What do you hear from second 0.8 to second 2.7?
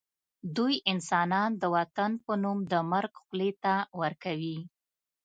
انسانان د وطن په نوم